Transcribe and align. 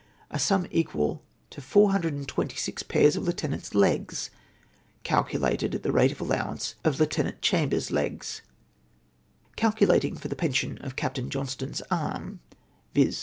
a 0.31 0.39
sum 0.39 0.65
equal 0.71 1.21
to 1.51 1.61
426 1.61 2.81
jjaii's 2.81 3.15
of 3.15 3.23
lieu 3.27 3.33
tenants^ 3.33 3.75
legs, 3.75 4.31
ccdculated 5.05 5.75
at 5.75 5.83
the 5.83 5.91
rate 5.91 6.11
of 6.11 6.19
allowance 6.19 6.73
of 6.83 6.99
Lieutenant 6.99 7.39
Chambers's 7.43 7.91
legs. 7.91 8.41
Calculating 9.55 10.15
for 10.15 10.27
the 10.27 10.35
'pension 10.35 10.79
of 10.79 10.95
Captain 10.95 11.29
Johnstone's 11.29 11.83
arm,, 11.91 12.39
viz. 12.95 13.19